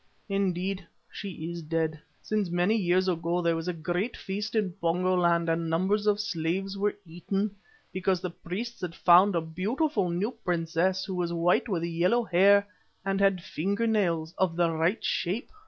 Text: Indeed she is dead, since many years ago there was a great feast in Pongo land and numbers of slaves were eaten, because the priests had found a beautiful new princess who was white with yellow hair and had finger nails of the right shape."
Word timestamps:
Indeed 0.29 0.87
she 1.11 1.51
is 1.51 1.61
dead, 1.61 1.99
since 2.23 2.49
many 2.49 2.75
years 2.75 3.07
ago 3.07 3.39
there 3.39 3.55
was 3.55 3.67
a 3.67 3.71
great 3.71 4.17
feast 4.17 4.55
in 4.55 4.73
Pongo 4.81 5.15
land 5.15 5.47
and 5.47 5.69
numbers 5.69 6.07
of 6.07 6.19
slaves 6.19 6.75
were 6.75 6.95
eaten, 7.05 7.55
because 7.93 8.19
the 8.19 8.31
priests 8.31 8.81
had 8.81 8.95
found 8.95 9.35
a 9.35 9.41
beautiful 9.41 10.09
new 10.09 10.31
princess 10.31 11.05
who 11.05 11.13
was 11.13 11.31
white 11.31 11.69
with 11.69 11.83
yellow 11.83 12.23
hair 12.23 12.65
and 13.05 13.19
had 13.19 13.43
finger 13.43 13.85
nails 13.85 14.33
of 14.39 14.55
the 14.55 14.71
right 14.71 15.03
shape." 15.05 15.51